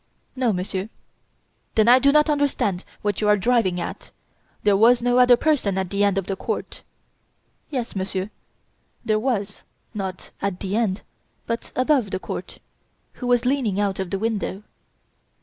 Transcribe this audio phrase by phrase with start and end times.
[0.35, 0.89] "No, Monsieur!"
[1.75, 4.09] "Then I do not understand what you are driving at.
[4.63, 6.81] There was no other person at the end of the court."
[7.69, 8.31] "Yes, Monsieur,
[9.05, 9.61] there was,
[9.93, 11.03] not at the end,
[11.45, 12.57] but above the court,
[13.21, 14.63] who was leaning out of the window."